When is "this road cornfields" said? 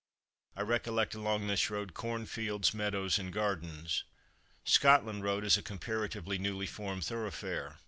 1.45-2.73